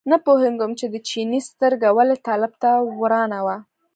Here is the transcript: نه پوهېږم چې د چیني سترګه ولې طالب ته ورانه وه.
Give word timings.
نه 0.09 0.17
پوهېږم 0.25 0.71
چې 0.79 0.85
د 0.93 0.95
چیني 1.09 1.39
سترګه 1.49 1.87
ولې 1.97 2.15
طالب 2.27 2.53
ته 2.61 2.71
ورانه 3.01 3.39
وه. 3.45 3.57